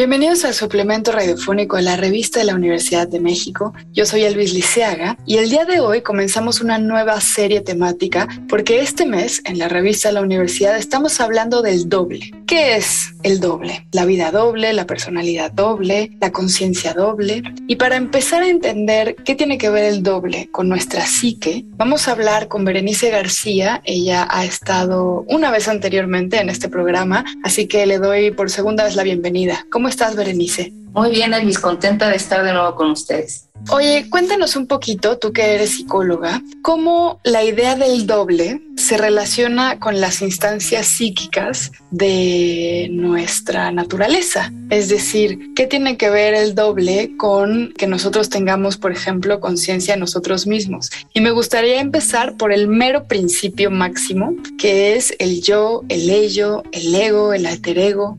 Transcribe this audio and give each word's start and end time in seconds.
Bienvenidos 0.00 0.46
al 0.46 0.54
suplemento 0.54 1.12
radiofónico 1.12 1.76
de 1.76 1.82
la 1.82 1.94
revista 1.94 2.38
de 2.38 2.46
la 2.46 2.54
Universidad 2.54 3.06
de 3.06 3.20
México. 3.20 3.74
Yo 3.92 4.06
soy 4.06 4.22
Elvis 4.22 4.54
Liceaga 4.54 5.18
y 5.26 5.36
el 5.36 5.50
día 5.50 5.66
de 5.66 5.80
hoy 5.80 6.00
comenzamos 6.00 6.62
una 6.62 6.78
nueva 6.78 7.20
serie 7.20 7.60
temática 7.60 8.26
porque 8.48 8.80
este 8.80 9.04
mes 9.04 9.42
en 9.44 9.58
la 9.58 9.68
revista 9.68 10.08
de 10.08 10.14
la 10.14 10.22
universidad 10.22 10.78
estamos 10.78 11.20
hablando 11.20 11.60
del 11.60 11.90
doble. 11.90 12.30
¿Qué 12.46 12.76
es 12.76 13.12
el 13.22 13.40
doble? 13.40 13.86
La 13.92 14.06
vida 14.06 14.30
doble, 14.30 14.72
la 14.72 14.86
personalidad 14.86 15.52
doble, 15.52 16.12
la 16.18 16.32
conciencia 16.32 16.94
doble. 16.94 17.42
Y 17.68 17.76
para 17.76 17.96
empezar 17.96 18.42
a 18.42 18.48
entender 18.48 19.16
qué 19.16 19.34
tiene 19.34 19.58
que 19.58 19.68
ver 19.68 19.84
el 19.84 20.02
doble 20.02 20.48
con 20.50 20.66
nuestra 20.66 21.04
psique, 21.04 21.66
vamos 21.76 22.08
a 22.08 22.12
hablar 22.12 22.48
con 22.48 22.64
Berenice 22.64 23.10
García. 23.10 23.82
Ella 23.84 24.26
ha 24.30 24.46
estado 24.46 25.26
una 25.28 25.50
vez 25.50 25.68
anteriormente 25.68 26.38
en 26.40 26.48
este 26.48 26.70
programa, 26.70 27.26
así 27.44 27.66
que 27.68 27.84
le 27.84 27.98
doy 27.98 28.30
por 28.30 28.48
segunda 28.48 28.84
vez 28.84 28.96
la 28.96 29.02
bienvenida. 29.02 29.66
¿Cómo 29.70 29.89
estás, 29.90 30.16
Berenice? 30.16 30.72
Muy 30.92 31.10
bien, 31.10 31.34
Elvis, 31.34 31.58
contenta 31.58 32.08
de 32.08 32.16
estar 32.16 32.42
de 32.42 32.52
nuevo 32.52 32.74
con 32.74 32.90
ustedes. 32.90 33.50
Oye, 33.68 34.06
cuéntanos 34.10 34.56
un 34.56 34.66
poquito, 34.66 35.18
tú 35.18 35.32
que 35.32 35.54
eres 35.54 35.70
psicóloga, 35.70 36.42
cómo 36.62 37.20
la 37.22 37.44
idea 37.44 37.76
del 37.76 38.06
doble 38.06 38.62
se 38.76 38.96
relaciona 38.96 39.78
con 39.78 40.00
las 40.00 40.22
instancias 40.22 40.86
psíquicas 40.86 41.70
de 41.90 42.88
nuestra 42.90 43.70
naturaleza. 43.70 44.50
Es 44.70 44.88
decir, 44.88 45.52
¿qué 45.54 45.66
tiene 45.66 45.96
que 45.96 46.10
ver 46.10 46.34
el 46.34 46.54
doble 46.54 47.16
con 47.18 47.72
que 47.76 47.86
nosotros 47.86 48.30
tengamos, 48.30 48.78
por 48.78 48.92
ejemplo, 48.92 49.38
conciencia 49.38 49.94
de 49.94 50.00
nosotros 50.00 50.46
mismos? 50.46 50.90
Y 51.12 51.20
me 51.20 51.30
gustaría 51.30 51.80
empezar 51.80 52.36
por 52.36 52.52
el 52.52 52.66
mero 52.66 53.06
principio 53.06 53.70
máximo, 53.70 54.34
que 54.58 54.96
es 54.96 55.14
el 55.18 55.42
yo, 55.42 55.82
el 55.88 56.08
ello, 56.08 56.62
el 56.72 56.94
ego, 56.94 57.34
el 57.34 57.46
alter 57.46 57.78
ego. 57.78 58.18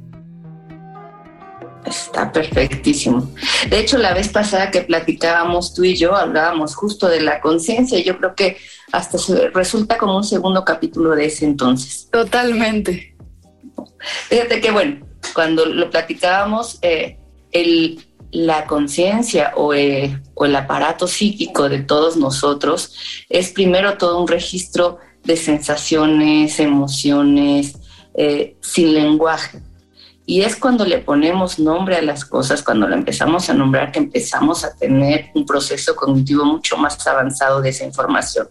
Está 1.86 2.32
perfectísimo. 2.32 3.32
De 3.70 3.80
hecho, 3.80 3.98
la 3.98 4.14
vez 4.14 4.30
pasada 4.30 4.72
que 4.72 4.82
platicábamos 4.82 5.74
tú 5.74 5.84
y 5.84 5.96
yo, 5.96 6.16
hablábamos 6.16 6.76
justo 6.76 7.08
de 7.08 7.22
la 7.22 7.42
conciencia 7.42 7.98
y 7.98 8.04
yo 8.04 8.18
creo 8.18 8.36
que 8.36 8.58
hasta 8.92 9.18
resulta 9.54 9.98
como 9.98 10.18
un 10.18 10.24
segundo 10.24 10.64
capítulo 10.64 11.16
de 11.16 11.26
ese 11.26 11.46
entonces. 11.46 12.08
Totalmente. 12.12 13.16
Fíjate 14.30 14.62
que 14.62 14.72
bueno, 14.72 15.06
cuando 15.34 15.66
lo 15.66 15.90
platicábamos, 15.90 16.78
eh, 16.82 17.18
el, 17.52 18.06
la 18.32 18.66
conciencia 18.66 19.54
o, 19.56 19.74
eh, 19.74 20.22
o 20.36 20.46
el 20.46 20.56
aparato 20.56 21.08
psíquico 21.08 21.68
de 21.68 21.80
todos 21.80 22.16
nosotros 22.16 22.96
es 23.30 23.52
primero 23.52 23.98
todo 23.98 24.22
un 24.22 24.28
registro 24.28 25.00
de 25.24 25.36
sensaciones, 25.36 26.60
emociones, 26.60 27.78
eh, 28.14 28.56
sin 28.62 28.94
lenguaje 28.94 29.62
y 30.32 30.44
es 30.44 30.56
cuando 30.56 30.86
le 30.86 31.00
ponemos 31.00 31.60
nombre 31.60 31.98
a 31.98 32.02
las 32.02 32.24
cosas, 32.24 32.64
cuando 32.64 32.88
la 32.88 32.96
empezamos 32.96 33.50
a 33.50 33.54
nombrar, 33.54 33.92
que 33.92 34.00
empezamos 34.00 34.64
a 34.64 34.74
tener 34.78 35.30
un 35.36 35.46
proceso 35.46 35.94
cognitivo 35.94 36.46
mucho 36.46 36.78
más 36.78 37.06
avanzado 37.06 37.60
de 37.60 37.72
esa 37.72 37.84
información. 37.84 38.48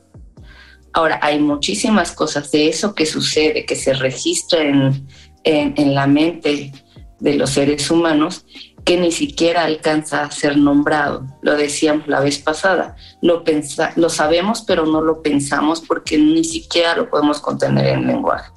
Ahora, 0.93 1.19
hay 1.23 1.39
muchísimas 1.39 2.13
cosas 2.13 2.51
de 2.51 2.69
eso 2.69 2.95
que 2.95 3.07
sucede, 3.07 3.65
que 3.65 3.77
se 3.77 3.95
registra 3.95 4.61
en, 4.61 5.09
en, 5.45 5.95
la 5.95 6.07
mente 6.07 6.71
de 7.19 7.35
los 7.37 7.49
seres 7.49 7.91
humanos, 7.91 8.45
que 8.85 8.99
ni 8.99 9.11
siquiera 9.11 9.65
alcanza 9.65 10.25
a 10.25 10.31
ser 10.31 10.59
nombrado. 10.59 11.25
Lo 11.41 11.57
decíamos 11.57 12.07
la 12.09 12.21
vez 12.21 12.41
pasada. 12.41 12.95
Lo, 13.23 13.43
pensa, 13.43 13.95
lo 13.97 14.11
sabemos, 14.11 14.65
pero 14.67 14.85
no 14.85 15.01
lo 15.01 15.23
pensamos 15.23 15.81
porque 15.81 16.19
ni 16.19 16.45
siquiera 16.45 16.95
lo 16.95 17.09
podemos 17.09 17.41
contener 17.41 17.87
en 17.87 18.07
lenguaje. 18.07 18.51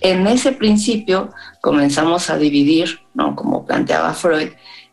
En 0.00 0.26
ese 0.26 0.52
principio 0.52 1.30
comenzamos 1.60 2.30
a 2.30 2.38
dividir, 2.38 3.00
¿no? 3.14 3.34
como 3.34 3.66
planteaba 3.66 4.14
Freud, 4.14 4.50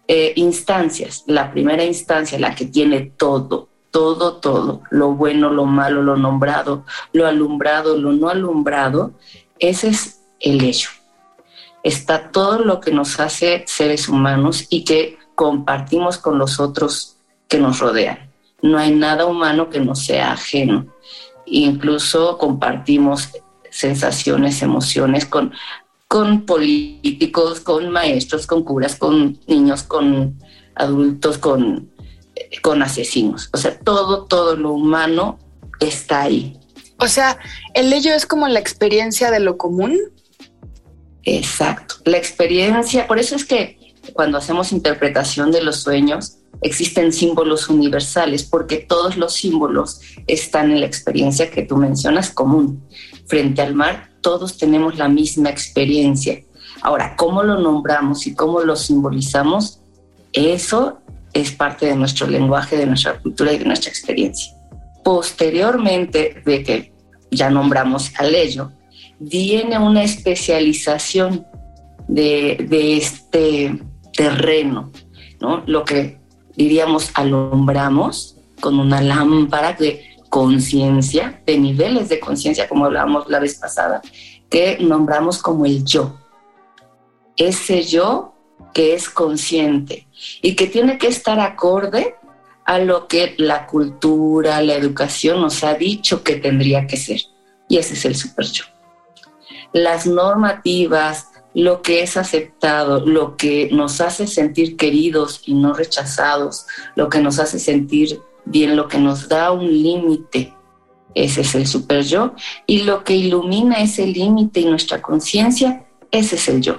eh, 0.08 0.34
instancias. 0.36 1.24
La 1.28 1.52
primera 1.52 1.84
instancia, 1.84 2.40
la 2.40 2.56
que 2.56 2.66
tiene 2.66 3.02
todo, 3.18 3.70
todo, 3.92 4.38
todo, 4.38 4.82
lo 4.90 5.14
bueno, 5.14 5.50
lo 5.50 5.66
malo, 5.66 6.04
lo 6.04 6.18
nombrado, 6.18 6.86
lo 7.14 7.28
alumbrado, 7.28 7.98
lo 7.98 8.12
no 8.12 8.30
alumbrado, 8.30 9.14
ese 9.60 9.90
es 9.90 10.22
el 10.40 10.64
hecho. 10.64 10.90
Está 11.82 12.32
todo 12.32 12.60
lo 12.60 12.80
que 12.80 12.92
nos 12.92 13.20
hace 13.20 13.64
seres 13.68 14.10
humanos 14.10 14.66
y 14.70 14.84
que 14.84 15.18
compartimos 15.36 16.18
con 16.18 16.38
los 16.38 16.60
otros 16.60 17.18
que 17.48 17.60
nos 17.60 17.80
rodean. 17.80 18.32
No 18.62 18.78
hay 18.78 18.94
nada 18.94 19.26
humano 19.26 19.70
que 19.70 19.80
nos 19.80 20.06
sea 20.06 20.34
ajeno. 20.34 20.88
Incluso 21.46 22.38
compartimos 22.38 23.30
sensaciones, 23.76 24.62
emociones 24.62 25.26
con, 25.26 25.52
con 26.08 26.46
políticos, 26.46 27.60
con 27.60 27.90
maestros, 27.90 28.48
con 28.48 28.64
curas, 28.64 28.96
con 28.96 29.38
niños, 29.48 29.84
con 29.84 30.40
adultos, 30.76 31.38
con, 31.38 31.92
con 32.62 32.82
asesinos. 32.82 33.50
O 33.54 33.58
sea, 33.58 33.78
todo, 33.78 34.26
todo 34.26 34.56
lo 34.56 34.72
humano 34.72 35.38
está 35.82 36.22
ahí. 36.24 36.58
O 37.00 37.08
sea, 37.08 37.38
el 37.74 37.92
ello 37.92 38.14
es 38.14 38.26
como 38.26 38.48
la 38.48 38.60
experiencia 38.60 39.30
de 39.30 39.42
lo 39.42 39.58
común. 39.58 40.00
Exacto, 41.24 41.96
la 42.06 42.18
experiencia, 42.18 43.08
por 43.08 43.20
eso 43.20 43.36
es 43.36 43.44
que 43.44 43.94
cuando 44.14 44.38
hacemos 44.38 44.72
interpretación 44.72 45.52
de 45.52 45.64
los 45.64 45.82
sueños, 45.82 46.38
existen 46.62 47.14
símbolos 47.14 47.70
universales, 47.70 48.44
porque 48.44 48.78
todos 48.78 49.18
los 49.18 49.34
símbolos 49.34 50.02
están 50.28 50.72
en 50.72 50.80
la 50.80 50.86
experiencia 50.86 51.52
que 51.52 51.64
tú 51.64 51.78
mencionas 51.78 52.30
común. 52.30 52.84
Frente 53.28 53.62
al 53.62 53.76
mar, 53.76 54.12
todos 54.22 54.58
tenemos 54.58 54.98
la 54.98 55.08
misma 55.08 55.50
experiencia. 55.50 56.42
Ahora, 56.82 57.16
¿cómo 57.16 57.44
lo 57.44 57.60
nombramos 57.60 58.28
y 58.28 58.36
cómo 58.36 58.62
lo 58.62 58.76
simbolizamos? 58.76 59.80
Eso 60.34 61.00
es 61.34 61.52
parte 61.52 61.88
de 61.88 61.96
nuestro 61.96 62.28
lenguaje, 62.28 62.78
de 62.78 62.86
nuestra 62.86 63.20
cultura 63.20 63.54
y 63.54 63.58
de 63.58 63.66
nuestra 63.66 63.90
experiencia. 63.90 64.54
Posteriormente 65.04 66.42
de 66.46 66.64
que 66.64 66.94
ya 67.32 67.50
nombramos 67.50 68.12
al 68.18 68.34
ello, 68.34 68.72
viene 69.20 69.78
una 69.78 70.04
especialización 70.04 71.46
de, 72.08 72.66
de 72.70 72.98
este 72.98 73.80
terreno, 74.14 74.92
¿no? 75.42 75.64
Lo 75.66 75.84
que 75.84 76.20
diríamos, 76.56 77.12
alumbramos 77.14 78.36
con 78.60 78.80
una 78.80 79.02
lámpara 79.02 79.74
de 79.74 80.18
conciencia, 80.30 81.42
de 81.46 81.58
niveles 81.58 82.10
de 82.10 82.20
conciencia, 82.20 82.68
como 82.68 82.86
hablábamos 82.86 83.30
la 83.30 83.40
vez 83.40 83.56
pasada, 83.56 84.02
que 84.50 84.78
nombramos 84.80 85.42
como 85.42 85.66
el 85.66 85.84
yo. 85.84 86.20
Ese 87.38 87.84
yo 87.84 88.34
que 88.74 88.94
es 88.94 89.10
consciente 89.10 90.08
y 90.42 90.56
que 90.56 90.68
tiene 90.68 90.98
que 90.98 91.08
estar 91.08 91.40
acorde 91.40 92.16
a 92.66 92.80
lo 92.80 93.08
que 93.08 93.36
la 93.38 93.68
cultura, 93.68 94.62
la 94.62 94.74
educación 94.74 95.42
nos 95.42 95.64
ha 95.64 95.76
dicho 95.76 96.24
que 96.24 96.36
tendría 96.36 96.88
que 96.88 96.98
ser. 96.98 97.22
Y 97.70 97.78
ese 97.78 97.94
es 97.94 98.06
el 98.06 98.16
super 98.16 98.46
yo. 98.46 98.66
Las 99.72 100.08
normativas, 100.08 101.30
lo 101.56 101.82
que 101.82 102.04
es 102.04 102.18
aceptado, 102.18 103.04
lo 103.06 103.38
que 103.38 103.70
nos 103.72 104.02
hace 104.02 104.28
sentir 104.28 104.76
queridos 104.76 105.42
y 105.46 105.54
no 105.54 105.74
rechazados, 105.74 106.68
lo 106.96 107.10
que 107.10 107.22
nos 107.22 107.40
hace 107.40 107.60
sentir 107.60 108.20
bien, 108.44 108.76
lo 108.76 108.90
que 108.90 109.00
nos 109.00 109.30
da 109.30 109.52
un 109.52 109.66
límite, 109.66 110.54
ese 111.16 111.42
es 111.42 111.56
el 111.56 111.66
super 111.66 112.04
yo, 112.04 112.34
y 112.68 112.84
lo 112.84 113.06
que 113.06 113.16
ilumina 113.16 113.82
ese 113.82 114.06
límite 114.06 114.60
y 114.60 114.66
nuestra 114.66 115.02
conciencia, 115.02 115.86
ese 116.12 116.36
es 116.36 116.50
el 116.50 116.62
yo. 116.62 116.78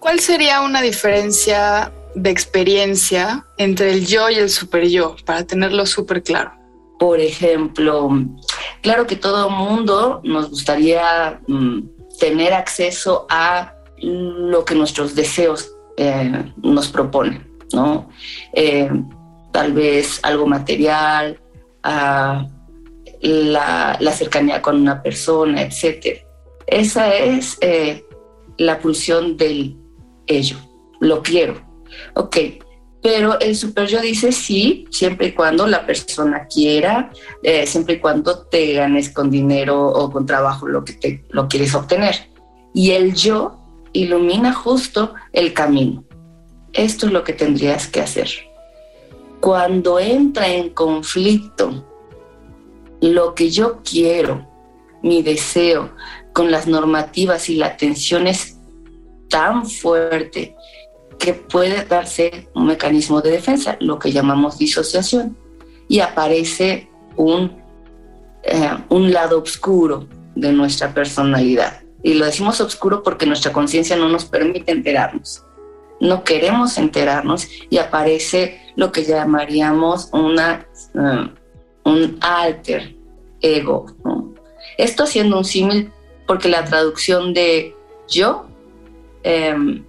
¿Cuál 0.00 0.18
sería 0.18 0.62
una 0.62 0.82
diferencia 0.82 1.92
de 2.16 2.30
experiencia 2.30 3.46
entre 3.56 3.92
el 3.92 4.04
yo 4.04 4.28
y 4.28 4.34
el 4.34 4.50
super 4.50 4.88
yo, 4.88 5.14
para 5.24 5.46
tenerlo 5.46 5.86
súper 5.86 6.24
claro? 6.24 6.50
Por 6.98 7.20
ejemplo, 7.20 8.10
claro 8.82 9.06
que 9.06 9.14
todo 9.14 9.48
mundo 9.48 10.20
nos 10.24 10.50
gustaría 10.50 11.40
mm, 11.46 11.82
tener 12.18 12.52
acceso 12.52 13.26
a 13.28 13.75
lo 13.98 14.64
que 14.64 14.74
nuestros 14.74 15.14
deseos 15.14 15.72
eh, 15.96 16.52
nos 16.62 16.88
proponen, 16.88 17.46
¿no? 17.72 18.08
Eh, 18.52 18.90
tal 19.52 19.72
vez 19.72 20.20
algo 20.22 20.46
material, 20.46 21.40
la, 21.82 23.96
la, 24.00 24.12
cercanía 24.12 24.60
con 24.60 24.76
una 24.76 25.02
persona, 25.02 25.62
etc. 25.62 26.18
Esa 26.66 27.14
es 27.14 27.56
eh, 27.60 28.04
la 28.58 28.78
pulsión 28.78 29.36
del 29.36 29.76
ello. 30.26 30.58
Lo 31.00 31.22
quiero. 31.22 31.62
Ok, 32.14 32.36
Pero 33.02 33.38
el 33.38 33.54
super 33.54 33.86
yo 33.86 34.00
dice 34.00 34.32
sí, 34.32 34.86
siempre 34.90 35.28
y 35.28 35.32
cuando 35.32 35.66
la 35.66 35.86
persona 35.86 36.46
quiera, 36.46 37.10
eh, 37.42 37.66
siempre 37.66 37.94
y 37.94 37.98
cuando 38.00 38.46
te 38.46 38.72
ganes 38.72 39.10
con 39.10 39.30
dinero 39.30 39.86
o 39.86 40.10
con 40.10 40.26
trabajo 40.26 40.66
lo 40.66 40.84
que 40.84 40.94
te, 40.94 41.24
lo 41.30 41.46
quieres 41.46 41.74
obtener. 41.74 42.28
Y 42.74 42.90
el 42.90 43.14
yo 43.14 43.65
ilumina 44.00 44.52
justo 44.52 45.14
el 45.32 45.52
camino. 45.52 46.04
Esto 46.72 47.06
es 47.06 47.12
lo 47.12 47.24
que 47.24 47.32
tendrías 47.32 47.86
que 47.86 48.00
hacer. 48.00 48.28
Cuando 49.40 49.98
entra 49.98 50.48
en 50.48 50.70
conflicto 50.70 51.84
lo 53.00 53.34
que 53.34 53.50
yo 53.50 53.80
quiero, 53.82 54.46
mi 55.02 55.22
deseo, 55.22 55.90
con 56.32 56.50
las 56.50 56.66
normativas 56.66 57.48
y 57.48 57.56
la 57.56 57.76
tensión 57.76 58.26
es 58.26 58.58
tan 59.28 59.66
fuerte 59.66 60.54
que 61.18 61.32
puede 61.32 61.84
darse 61.84 62.48
un 62.54 62.66
mecanismo 62.66 63.22
de 63.22 63.30
defensa, 63.30 63.76
lo 63.80 63.98
que 63.98 64.12
llamamos 64.12 64.58
disociación, 64.58 65.36
y 65.88 66.00
aparece 66.00 66.90
un, 67.16 67.56
eh, 68.42 68.76
un 68.90 69.12
lado 69.12 69.42
oscuro 69.42 70.06
de 70.34 70.52
nuestra 70.52 70.92
personalidad. 70.92 71.85
Y 72.06 72.14
lo 72.14 72.24
decimos 72.24 72.60
oscuro 72.60 73.02
porque 73.02 73.26
nuestra 73.26 73.52
conciencia 73.52 73.96
no 73.96 74.08
nos 74.08 74.26
permite 74.26 74.70
enterarnos. 74.70 75.42
No 75.98 76.22
queremos 76.22 76.78
enterarnos 76.78 77.48
y 77.68 77.78
aparece 77.78 78.60
lo 78.76 78.92
que 78.92 79.02
llamaríamos 79.02 80.10
una, 80.12 80.68
eh, 80.94 81.28
un 81.84 82.16
alter 82.20 82.94
ego. 83.40 83.86
Esto 84.78 85.02
haciendo 85.02 85.36
un 85.36 85.44
símil 85.44 85.90
porque 86.28 86.48
la 86.48 86.64
traducción 86.64 87.34
de 87.34 87.74
yo 88.08 88.46
em, 89.24 89.84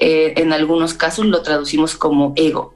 eh, 0.00 0.34
en 0.36 0.52
algunos 0.52 0.92
casos 0.92 1.24
lo 1.24 1.40
traducimos 1.40 1.96
como 1.96 2.34
ego. 2.36 2.74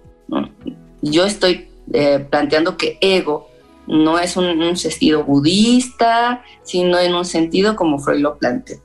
Yo 1.03 1.27
estoy 1.27 1.69
eh, 1.93 2.27
planteando 2.31 2.79
que 2.79 2.97
ego 3.03 3.46
no 3.87 4.19
es 4.19 4.37
un, 4.37 4.77
sentido 4.77 5.25
budista, 5.25 6.43
sino 6.63 6.99
en 6.99 7.15
un 7.15 7.25
sentido 7.25 7.77
como 7.77 7.99
Freud 7.99 8.21
lo 8.21 8.39
plantea. 8.39 8.79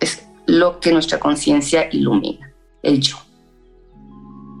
Es 0.00 0.26
lo 0.46 0.80
que 0.80 0.92
nuestra 0.92 1.18
conciencia 1.18 1.88
ilumina, 1.90 2.52
el 2.82 3.00
yo. 3.00 3.16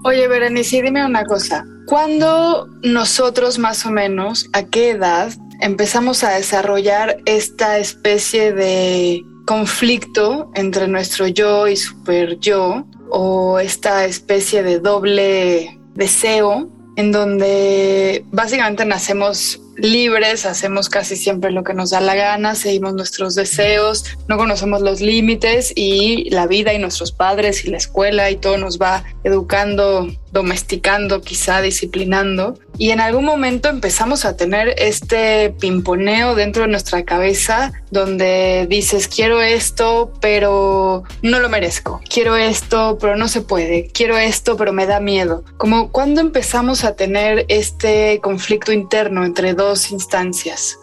Oye, 0.04 0.28
Berenice, 0.28 0.82
dime 0.82 1.04
una 1.04 1.24
cosa. 1.24 1.64
¿Cuándo 1.86 2.68
nosotros 2.82 3.58
más 3.58 3.86
o 3.86 3.90
menos, 3.90 4.48
a 4.52 4.64
qué 4.64 4.90
edad, 4.90 5.32
empezamos 5.60 6.24
a 6.24 6.32
desarrollar 6.32 7.18
esta 7.26 7.78
especie 7.78 8.52
de 8.52 9.24
conflicto 9.46 10.50
entre 10.54 10.88
nuestro 10.88 11.28
yo 11.28 11.68
y 11.68 11.76
super 11.76 12.38
yo 12.40 12.84
o 13.10 13.58
esta 13.58 14.04
especie 14.04 14.62
de 14.62 14.80
doble 14.80 15.78
deseo 15.94 16.68
en 16.96 17.12
donde 17.12 18.24
básicamente 18.32 18.84
nacemos 18.84 19.60
libres, 19.76 20.46
hacemos 20.46 20.88
casi 20.88 21.16
siempre 21.16 21.50
lo 21.50 21.64
que 21.64 21.74
nos 21.74 21.90
da 21.90 22.00
la 22.00 22.14
gana, 22.14 22.54
seguimos 22.54 22.94
nuestros 22.94 23.34
deseos, 23.34 24.04
no 24.28 24.36
conocemos 24.36 24.80
los 24.80 25.00
límites 25.00 25.72
y 25.74 26.30
la 26.30 26.46
vida 26.46 26.72
y 26.72 26.78
nuestros 26.78 27.12
padres 27.12 27.64
y 27.64 27.70
la 27.70 27.76
escuela 27.76 28.30
y 28.30 28.36
todo 28.36 28.56
nos 28.56 28.78
va 28.80 29.04
educando, 29.24 30.08
domesticando, 30.32 31.20
quizá 31.20 31.60
disciplinando. 31.60 32.58
Y 32.78 32.90
en 32.90 33.00
algún 33.00 33.24
momento 33.24 33.68
empezamos 33.68 34.24
a 34.24 34.36
tener 34.36 34.74
este 34.78 35.54
pimponeo 35.60 36.34
dentro 36.34 36.62
de 36.62 36.68
nuestra 36.68 37.04
cabeza 37.04 37.72
donde 37.90 38.66
dices, 38.68 39.08
quiero 39.08 39.40
esto, 39.40 40.12
pero 40.20 41.04
no 41.22 41.40
lo 41.40 41.48
merezco. 41.48 42.00
Quiero 42.08 42.36
esto, 42.36 42.98
pero 43.00 43.16
no 43.16 43.28
se 43.28 43.40
puede. 43.40 43.88
Quiero 43.92 44.18
esto, 44.18 44.56
pero 44.56 44.72
me 44.72 44.86
da 44.86 45.00
miedo. 45.00 45.44
Como 45.56 45.90
cuando 45.90 46.20
empezamos 46.20 46.84
a 46.84 46.96
tener 46.96 47.46
este 47.48 48.20
conflicto 48.22 48.72
interno 48.72 49.24
entre 49.24 49.54
dos 49.54 49.90
instancias. 49.90 50.78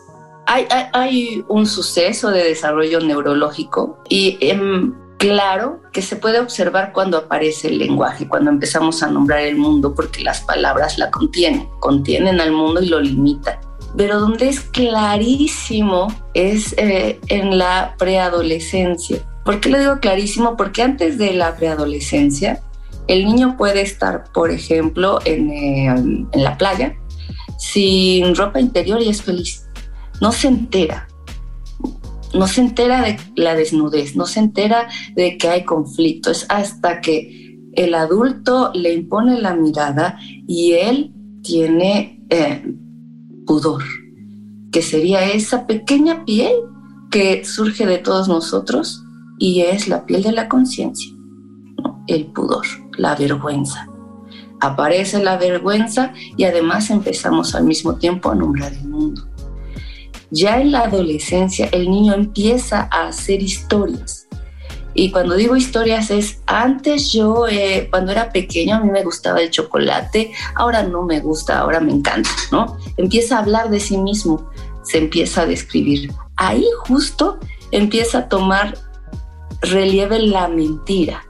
Hay, 0.46 0.68
hay, 0.92 1.44
un 1.48 1.66
suceso 1.66 2.30
de 2.30 2.44
desarrollo 2.44 3.00
neurológico 3.00 4.04
y 4.10 4.38
em, 4.42 4.94
claro 5.24 5.82
que 5.94 6.02
se 6.02 6.18
puede 6.18 6.42
observar 6.42 6.92
cuando 6.92 7.18
aparece 7.18 7.70
el 7.70 7.78
lenguaje, 7.78 8.28
cuando 8.28 8.52
empezamos 8.52 9.02
a 9.04 9.08
nombrar 9.08 9.40
el 9.40 9.56
mundo, 9.56 9.96
porque 9.96 10.22
las 10.22 10.42
palabras 10.42 10.98
la 10.98 11.12
contienen, 11.12 11.70
contienen 11.80 12.42
al 12.42 12.52
mundo 12.52 12.82
y 12.82 12.88
lo 12.88 13.00
limitan. 13.00 13.56
Pero 13.96 14.20
donde 14.20 14.50
es 14.50 14.60
clarísimo 14.60 16.14
es 16.34 16.76
eh, 16.78 17.22
en 17.30 17.58
la 17.58 17.96
preadolescencia. 17.98 19.20
¿Por 19.46 19.62
qué 19.62 19.70
le 19.70 19.80
digo 19.80 20.00
clarísimo? 20.02 20.58
Porque 20.58 20.82
antes 20.82 21.18
de 21.18 21.32
la 21.32 21.56
preadolescencia, 21.56 22.62
el 23.08 23.24
niño 23.24 23.56
puede 23.56 23.82
estar, 23.82 24.26
por 24.34 24.52
ejemplo, 24.52 25.20
en, 25.24 25.50
eh, 25.52 25.86
en 26.34 26.44
la 26.44 26.58
playa 26.58 26.98
sin 27.58 28.36
ropa 28.36 28.60
interior 28.60 29.02
y 29.02 29.08
es 29.08 29.22
feliz. 29.22 29.68
No 30.20 30.34
se 30.34 30.50
entera, 30.50 31.08
no 32.34 32.48
se 32.48 32.62
entera 32.62 33.02
de 33.02 33.18
la 33.36 33.56
desnudez, 33.56 34.16
no 34.16 34.26
se 34.26 34.40
entera 34.40 34.88
de 35.16 35.38
que 35.38 35.50
hay 35.50 35.64
conflicto. 35.64 36.32
Es 36.32 36.46
hasta 36.50 37.02
que 37.02 37.60
el 37.74 37.94
adulto 37.96 38.72
le 38.74 38.94
impone 38.94 39.42
la 39.42 39.56
mirada 39.56 40.20
y 40.48 40.74
él 40.74 41.14
tiene 41.42 42.24
eh, 42.30 42.64
pudor, 43.46 43.84
que 44.72 44.82
sería 44.82 45.32
esa 45.32 45.68
pequeña 45.68 46.26
piel 46.26 46.54
que 47.12 47.46
surge 47.46 47.86
de 47.86 48.00
todos 48.00 48.28
nosotros 48.28 49.04
y 49.38 49.62
es 49.62 49.88
la 49.88 50.06
piel 50.06 50.24
de 50.24 50.32
la 50.32 50.48
conciencia, 50.48 51.12
el 52.08 52.28
pudor, 52.28 52.66
la 52.98 53.16
vergüenza. 53.16 53.88
Aparece 54.62 55.22
la 55.22 55.38
vergüenza 55.38 56.14
y 56.38 56.46
además 56.46 56.90
empezamos 56.90 57.54
al 57.54 57.66
mismo 57.66 57.96
tiempo 57.96 58.32
a 58.32 58.36
nombrar 58.36 58.72
el 58.72 58.88
mundo. 58.88 59.33
Ya 60.36 60.60
en 60.60 60.72
la 60.72 60.80
adolescencia 60.80 61.70
el 61.72 61.92
niño 61.92 62.16
empieza 62.16 62.90
a 62.92 63.10
hacer 63.10 63.44
historias. 63.44 64.28
Y 64.96 65.12
cuando 65.12 65.36
digo 65.36 65.56
historias 65.56 66.10
es, 66.10 66.40
antes 66.48 67.14
yo, 67.14 67.48
eh, 67.48 67.88
cuando 67.92 68.12
era 68.12 68.32
pequeño, 68.32 68.78
a 68.78 68.80
mí 68.80 68.90
me 68.90 69.04
gustaba 69.04 69.42
el 69.42 69.52
chocolate, 69.52 70.32
ahora 70.56 70.82
no 70.82 71.04
me 71.04 71.20
gusta, 71.20 71.60
ahora 71.60 71.80
me 71.80 71.92
encanta, 71.92 72.32
¿no? 72.52 72.78
Empieza 72.98 73.36
a 73.36 73.42
hablar 73.42 73.70
de 73.70 73.80
sí 73.80 73.96
mismo, 73.96 74.50
se 74.82 74.98
empieza 74.98 75.44
a 75.44 75.46
describir. 75.46 76.12
Ahí 76.36 76.66
justo 76.88 77.38
empieza 77.70 78.18
a 78.18 78.28
tomar 78.28 78.76
relieve 79.62 80.18
la 80.18 80.48
mentira. 80.48 81.24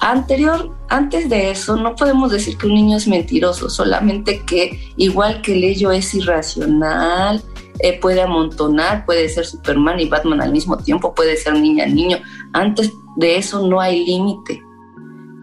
Anterior, 0.00 0.74
antes 0.88 1.30
de 1.30 1.52
eso, 1.52 1.76
no 1.76 1.94
podemos 1.94 2.32
decir 2.32 2.58
que 2.58 2.66
un 2.66 2.74
niño 2.74 2.96
es 2.96 3.06
mentiroso, 3.06 3.70
solamente 3.70 4.42
que 4.44 4.92
igual 4.96 5.42
que 5.42 5.54
el 5.54 5.62
ello 5.62 5.92
es 5.92 6.12
irracional, 6.12 7.40
eh, 7.80 7.98
puede 8.00 8.22
amontonar, 8.22 9.04
puede 9.04 9.28
ser 9.28 9.46
Superman 9.46 10.00
y 10.00 10.08
Batman 10.08 10.40
al 10.40 10.52
mismo 10.52 10.76
tiempo, 10.76 11.14
puede 11.14 11.36
ser 11.36 11.54
niña, 11.54 11.86
niño. 11.86 12.18
Antes 12.52 12.92
de 13.16 13.36
eso 13.36 13.66
no 13.66 13.80
hay 13.80 14.04
límite. 14.04 14.62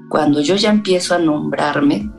Cuando 0.09 0.41
yo 0.41 0.55
ya 0.55 0.69
empiezo 0.69 1.15
a 1.15 1.19
nombrarme, 1.19 2.09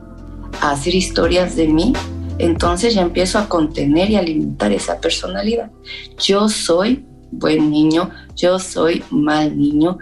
a 0.61 0.71
hacer 0.71 0.95
historias 0.95 1.55
de 1.55 1.67
mí, 1.67 1.93
entonces 2.37 2.95
ya 2.95 3.01
empiezo 3.01 3.37
a 3.39 3.47
contener 3.47 4.09
y 4.09 4.15
a 4.15 4.21
limitar 4.21 4.71
esa 4.71 4.99
personalidad. 4.99 5.71
Yo 6.17 6.49
soy 6.49 7.05
buen 7.31 7.69
niño, 7.71 8.09
yo 8.35 8.59
soy 8.59 9.03
mal 9.09 9.57
niño, 9.57 9.97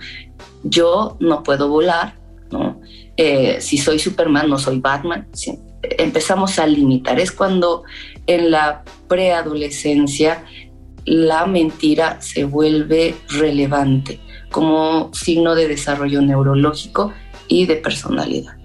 yo 0.63 1.17
no 1.19 1.43
puedo 1.43 1.69
volar, 1.69 2.15
¿no? 2.51 2.79
Eh, 3.17 3.57
si 3.59 3.77
soy 3.77 3.99
Superman, 3.99 4.49
no 4.49 4.57
soy 4.57 4.79
Batman. 4.79 5.27
Empezamos 5.81 6.59
a 6.59 6.67
limitar. 6.67 7.19
Es 7.19 7.31
cuando 7.31 7.83
en 8.27 8.51
la 8.51 8.83
preadolescencia 9.07 10.43
la 11.05 11.45
mentira 11.45 12.21
se 12.21 12.43
vuelve 12.43 13.15
relevante 13.29 14.19
como 14.51 15.11
signo 15.13 15.55
de 15.55 15.67
desarrollo 15.67 16.21
neurológico 16.21 17.13
y 17.47 17.65
de 17.65 17.77
personalidad. 17.77 18.61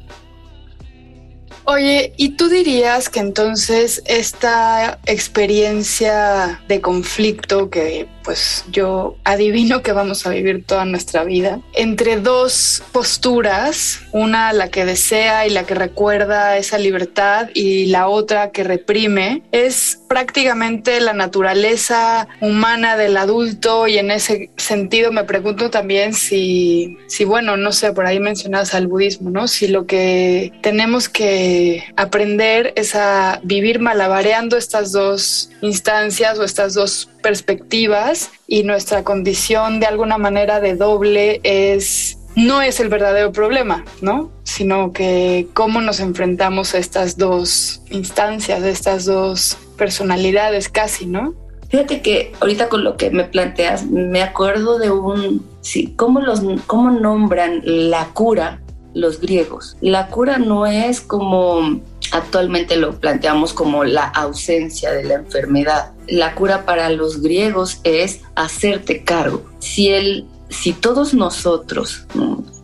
Oye, 1.69 2.13
¿y 2.17 2.31
tú 2.31 2.49
dirías 2.49 3.09
que 3.09 3.19
entonces 3.19 4.01
esta 4.07 5.01
experiencia 5.07 6.61
de 6.69 6.81
conflicto 6.81 7.71
que 7.71 8.07
pues 8.27 8.65
yo 8.73 9.17
adivino 9.23 9.83
que 9.83 9.93
vamos 9.93 10.27
a 10.27 10.31
vivir 10.31 10.65
toda 10.67 10.85
nuestra 10.85 11.23
vida, 11.23 11.61
entre 11.75 12.17
dos 12.17 12.83
posturas, 12.91 14.01
una 14.11 14.53
la 14.53 14.69
que 14.69 14.85
desea 14.85 15.47
y 15.47 15.51
la 15.51 15.63
que 15.63 15.77
recuerda 15.77 16.57
esa 16.57 16.77
libertad 16.77 17.49
y 17.55 17.87
la 17.87 18.09
otra 18.09 18.51
que 18.51 18.65
reprime, 18.65 19.43
es 19.53 20.01
prácticamente 20.09 21.01
la 21.01 21.13
naturaleza 21.13 22.27
humana 22.41 22.97
del 22.97 23.17
adulto 23.17 23.87
y 23.87 23.99
en 23.99 24.11
ese 24.11 24.51
sentido 24.57 25.13
me 25.13 25.23
pregunto 25.23 25.71
también 25.71 26.13
si, 26.13 26.99
si 27.07 27.25
bueno, 27.25 27.57
no 27.57 27.71
sé, 27.71 27.93
por 27.93 28.07
ahí 28.07 28.19
mencionas 28.19 28.75
al 28.75 28.89
budismo, 28.89 29.31
¿no? 29.31 29.47
Si 29.47 29.69
lo 29.69 29.87
que 29.87 30.53
tenemos 30.63 31.09
que 31.09 31.85
aprender 31.97 32.73
es 32.75 32.97
a 32.97 33.39
vivir 33.45 33.79
malabareando 33.79 34.57
estas 34.57 34.91
dos 34.91 35.51
instancias 35.63 36.41
o 36.41 36.45
estas 36.45 36.75
dos 36.75 37.09
perspectivas 37.23 38.16
y 38.47 38.63
nuestra 38.63 39.05
condición 39.05 39.81
de 39.81 39.87
alguna 39.87 40.19
manera 40.19 40.61
de 40.61 40.75
doble 40.77 41.41
es 41.43 42.19
no 42.37 42.61
es 42.61 42.81
el 42.81 42.89
verdadero 42.89 43.33
problema, 43.33 43.85
¿no? 44.03 44.31
Sino 44.45 44.93
que 44.93 45.49
cómo 45.55 45.81
nos 45.81 46.01
enfrentamos 46.01 46.75
a 46.75 46.79
estas 46.79 47.17
dos 47.17 47.81
instancias, 47.91 48.63
a 48.63 48.69
estas 48.69 49.07
dos 49.07 49.57
personalidades 49.79 50.69
casi, 50.69 51.07
¿no? 51.07 51.35
Fíjate 51.69 52.03
que 52.03 52.33
ahorita 52.41 52.69
con 52.69 52.85
lo 52.85 52.97
que 52.97 53.11
me 53.11 53.25
planteas, 53.25 53.87
me 53.87 54.23
acuerdo 54.23 54.79
de 54.79 54.91
un, 54.91 55.45
sí, 55.63 55.95
cómo, 55.97 56.21
los, 56.21 56.43
cómo 56.67 56.91
nombran 56.91 57.63
la 57.65 58.09
cura 58.13 58.61
los 58.95 59.21
griegos. 59.21 59.77
La 59.81 60.09
cura 60.09 60.39
no 60.39 60.67
es 60.67 61.01
como 61.01 61.81
actualmente 62.13 62.77
lo 62.77 62.99
planteamos 62.99 63.53
como 63.53 63.85
la 63.85 64.05
ausencia 64.05 64.93
de 64.93 65.05
la 65.05 65.15
enfermedad. 65.15 65.93
La 66.09 66.35
cura 66.35 66.65
para 66.65 66.91
los 66.91 67.23
griegos 67.23 67.81
es 67.85 68.21
hacerte 68.35 69.03
cargo. 69.03 69.45
Si, 69.59 69.89
el, 69.89 70.27
si 70.49 70.73
todos 70.73 71.15
nosotros, 71.15 72.07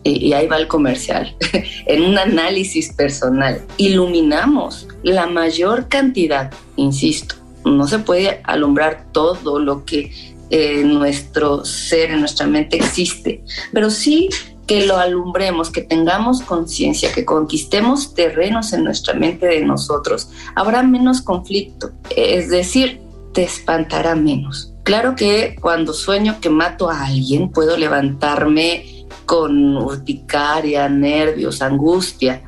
y 0.05 0.33
ahí 0.33 0.47
va 0.47 0.57
el 0.59 0.69
comercial, 0.69 1.37
en 1.87 2.03
un 2.03 2.19
análisis 2.19 2.93
personal, 2.93 3.61
iluminamos 3.77 4.89
la 5.03 5.27
mayor 5.27 5.89
cantidad, 5.89 6.53
insisto, 6.77 7.37
no 7.65 7.87
se 7.87 7.99
puede 8.01 8.41
alumbrar 8.45 9.07
todo 9.13 9.59
lo 9.59 9.85
que 9.85 10.13
en 10.51 10.95
nuestro 10.95 11.65
ser, 11.65 12.11
en 12.11 12.21
nuestra 12.21 12.47
mente 12.47 12.77
existe, 12.77 13.43
pero 13.73 13.89
sí 13.89 14.29
que 14.73 14.87
lo 14.87 14.97
alumbremos, 14.97 15.71
que 15.71 15.83
tengamos 15.83 16.41
conciencia, 16.41 17.13
que 17.13 17.27
conquistemos 17.27 18.15
terrenos 18.15 18.73
en 18.73 18.85
nuestra 18.85 19.13
mente 19.13 19.45
de 19.45 19.61
nosotros, 19.63 20.31
habrá 20.55 20.83
menos 20.83 21.21
conflicto, 21.21 21.91
es 22.17 22.49
decir, 22.49 23.03
te 23.35 23.43
espantará 23.43 24.15
menos. 24.15 24.73
Claro 24.83 25.15
que 25.15 25.57
cuando 25.61 25.93
sueño 25.93 26.39
que 26.41 26.49
mato 26.49 26.89
a 26.89 27.05
alguien, 27.05 27.51
puedo 27.51 27.77
levantarme 27.77 29.07
con 29.27 29.77
urticaria, 29.77 30.89
nervios, 30.89 31.61
angustia, 31.61 32.43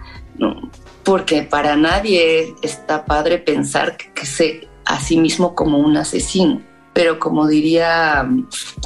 porque 1.02 1.43
para 1.43 1.76
nadie 1.76 2.54
está 2.62 3.04
padre 3.04 3.37
pensar 3.37 3.99
que, 3.99 4.14
que 4.14 4.25
se 4.25 4.69
a 4.87 4.99
sí 4.99 5.19
mismo 5.19 5.54
como 5.54 5.76
un 5.76 5.99
asesino. 5.99 6.62
Pero 6.94 7.18
como 7.18 7.46
diría 7.48 8.26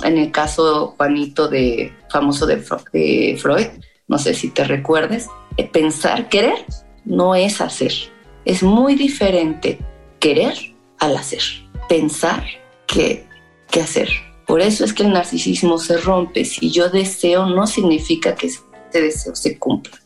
en 0.03 0.19
el 0.19 0.33
caso 0.33 0.95
Juanito 0.97 1.49
de 1.49 1.93
famoso 2.11 2.47
de, 2.47 2.57
Freud, 3.39 3.67
no 4.09 4.19
sé 4.19 4.35
si 4.35 4.49
te 4.49 4.65
recuerdes, 4.65 5.29
eh, 5.57 5.69
pensar, 5.69 6.29
querer 6.29 6.65
no 7.05 7.35
es 7.35 7.61
hacer. 7.61 7.93
Es 8.45 8.63
muy 8.63 8.95
diferente 8.95 9.79
querer 10.19 10.55
al 10.99 11.17
hacer. 11.17 11.43
Pensar 11.89 12.45
que, 12.87 13.27
que 13.71 13.83
hacer. 13.83 14.09
Por 14.47 14.63
eso 14.63 14.85
es 14.85 14.95
que 14.95 15.03
el 15.03 15.13
narcisismo 15.13 15.79
se 15.79 15.99
rompe. 15.99 16.45
Si 16.47 16.71
yo 16.71 16.89
deseo, 16.89 17.47
no 17.47 17.67
significa 17.67 18.35
que 18.35 18.47
ese 18.47 18.63
deseo 18.93 19.37
se 19.37 19.59
cumpla. 19.59 19.99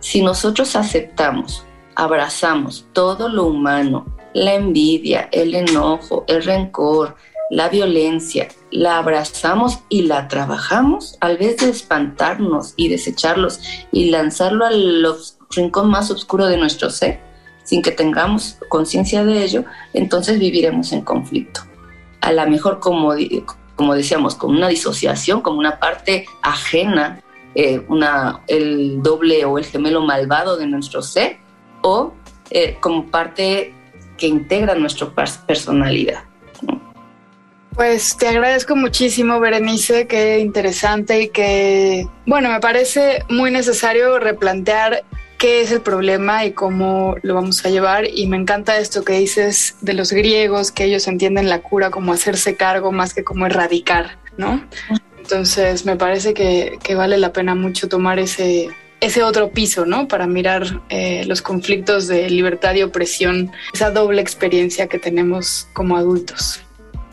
Si 0.00 0.22
nosotros 0.22 0.74
aceptamos, 0.76 1.64
abrazamos 1.94 2.86
todo 2.92 3.28
lo 3.28 3.44
humano, 3.44 4.06
la 4.34 4.54
envidia, 4.54 5.28
el 5.32 5.54
enojo, 5.54 6.24
el 6.28 6.42
rencor, 6.44 7.16
la 7.50 7.68
violencia, 7.68 8.48
la 8.70 8.98
abrazamos 8.98 9.80
y 9.88 10.02
la 10.02 10.28
trabajamos, 10.28 11.16
al 11.20 11.36
vez 11.36 11.56
de 11.58 11.68
espantarnos 11.68 12.74
y 12.76 12.88
desecharlos 12.88 13.60
y 13.90 14.10
lanzarlo 14.10 14.64
al 14.64 15.04
rincón 15.50 15.90
más 15.90 16.10
oscuro 16.12 16.46
de 16.46 16.56
nuestro 16.56 16.90
ser, 16.90 17.20
sin 17.64 17.82
que 17.82 17.90
tengamos 17.90 18.56
conciencia 18.68 19.24
de 19.24 19.42
ello, 19.42 19.64
entonces 19.92 20.38
viviremos 20.38 20.92
en 20.92 21.02
conflicto. 21.02 21.62
A 22.20 22.32
lo 22.32 22.46
mejor, 22.48 22.78
como, 22.78 23.14
como 23.74 23.94
decíamos, 23.94 24.36
con 24.36 24.50
una 24.50 24.68
disociación, 24.68 25.40
como 25.40 25.58
una 25.58 25.80
parte 25.80 26.26
ajena, 26.42 27.20
eh, 27.56 27.84
una, 27.88 28.42
el 28.46 29.02
doble 29.02 29.44
o 29.44 29.58
el 29.58 29.64
gemelo 29.64 30.02
malvado 30.02 30.56
de 30.56 30.66
nuestro 30.66 31.02
ser, 31.02 31.38
o 31.82 32.12
eh, 32.50 32.76
como 32.80 33.06
parte 33.06 33.74
que 34.20 34.28
integra 34.28 34.76
nuestra 34.76 35.08
personalidad. 35.46 36.22
Pues 37.74 38.16
te 38.16 38.28
agradezco 38.28 38.76
muchísimo, 38.76 39.40
Berenice, 39.40 40.06
qué 40.06 40.38
interesante 40.38 41.22
y 41.22 41.28
que, 41.28 42.06
bueno, 42.26 42.50
me 42.50 42.60
parece 42.60 43.24
muy 43.30 43.50
necesario 43.50 44.18
replantear 44.18 45.04
qué 45.38 45.62
es 45.62 45.72
el 45.72 45.80
problema 45.80 46.44
y 46.44 46.52
cómo 46.52 47.16
lo 47.22 47.34
vamos 47.34 47.64
a 47.64 47.70
llevar. 47.70 48.04
Y 48.06 48.26
me 48.26 48.36
encanta 48.36 48.76
esto 48.76 49.02
que 49.02 49.14
dices 49.14 49.76
de 49.80 49.94
los 49.94 50.12
griegos, 50.12 50.72
que 50.72 50.84
ellos 50.84 51.08
entienden 51.08 51.48
la 51.48 51.62
cura 51.62 51.90
como 51.90 52.12
hacerse 52.12 52.54
cargo 52.54 52.92
más 52.92 53.14
que 53.14 53.24
como 53.24 53.46
erradicar, 53.46 54.18
¿no? 54.36 54.62
Entonces 55.16 55.86
me 55.86 55.96
parece 55.96 56.34
que, 56.34 56.78
que 56.82 56.94
vale 56.94 57.16
la 57.16 57.32
pena 57.32 57.54
mucho 57.54 57.88
tomar 57.88 58.18
ese, 58.18 58.68
ese 59.00 59.22
otro 59.22 59.50
piso, 59.50 59.86
¿no? 59.86 60.08
Para 60.08 60.26
mirar 60.26 60.82
eh, 60.88 61.24
los 61.26 61.42
conflictos 61.42 62.06
de 62.06 62.30
libertad 62.30 62.74
y 62.74 62.82
opresión, 62.82 63.50
esa 63.72 63.90
doble 63.90 64.22
experiencia 64.22 64.86
que 64.86 64.98
tenemos 64.98 65.68
como 65.72 65.96
adultos. 65.96 66.60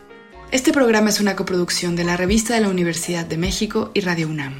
Este 0.51 0.71
programa 0.71 1.09
es 1.09 1.19
una 1.19 1.35
coproducción 1.35 1.97
de 1.97 2.05
la 2.05 2.15
Revista 2.15 2.53
de 2.53 2.61
la 2.61 2.69
Universidad 2.69 3.25
de 3.25 3.37
México 3.37 3.91
y 3.93 3.99
Radio 3.99 4.29
UNAM. 4.29 4.53